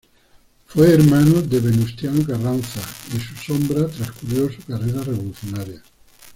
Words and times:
Fue 0.65 0.91
hermano 0.95 1.43
de 1.43 1.59
Venustiano 1.59 2.25
Carranza 2.25 2.81
y 3.13 3.17
a 3.17 3.19
su 3.19 3.35
sombra 3.35 3.85
transcurrió 3.87 4.51
su 4.51 4.63
carrera 4.63 4.99
revolucionaria. 5.03 5.83